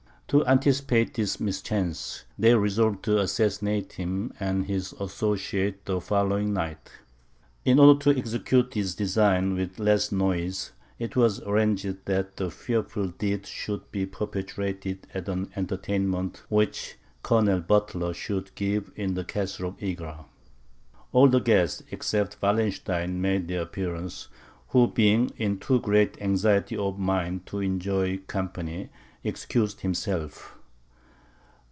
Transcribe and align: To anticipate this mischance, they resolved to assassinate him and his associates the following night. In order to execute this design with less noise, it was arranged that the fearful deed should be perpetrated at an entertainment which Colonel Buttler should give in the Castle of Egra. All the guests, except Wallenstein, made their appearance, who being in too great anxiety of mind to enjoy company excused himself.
To 0.31 0.47
anticipate 0.47 1.15
this 1.15 1.41
mischance, 1.41 2.23
they 2.39 2.55
resolved 2.55 3.03
to 3.03 3.19
assassinate 3.19 3.91
him 3.91 4.31
and 4.39 4.65
his 4.65 4.93
associates 4.93 5.79
the 5.83 5.99
following 5.99 6.53
night. 6.53 6.89
In 7.65 7.79
order 7.79 7.99
to 8.05 8.17
execute 8.17 8.71
this 8.71 8.95
design 8.95 9.55
with 9.55 9.77
less 9.77 10.09
noise, 10.09 10.71
it 10.97 11.17
was 11.17 11.41
arranged 11.41 12.05
that 12.05 12.37
the 12.37 12.49
fearful 12.49 13.09
deed 13.09 13.45
should 13.45 13.91
be 13.91 14.05
perpetrated 14.05 15.05
at 15.13 15.27
an 15.27 15.51
entertainment 15.57 16.43
which 16.47 16.95
Colonel 17.23 17.59
Buttler 17.59 18.13
should 18.15 18.55
give 18.55 18.89
in 18.95 19.15
the 19.15 19.25
Castle 19.25 19.67
of 19.67 19.77
Egra. 19.83 20.23
All 21.11 21.27
the 21.27 21.41
guests, 21.41 21.83
except 21.91 22.41
Wallenstein, 22.41 23.19
made 23.19 23.49
their 23.49 23.63
appearance, 23.63 24.29
who 24.69 24.87
being 24.87 25.31
in 25.35 25.59
too 25.59 25.81
great 25.81 26.21
anxiety 26.21 26.77
of 26.77 26.97
mind 26.97 27.45
to 27.47 27.59
enjoy 27.59 28.19
company 28.27 28.87
excused 29.23 29.81
himself. 29.81 30.57